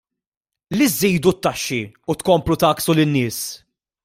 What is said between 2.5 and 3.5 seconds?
tgħakksu lin-nies!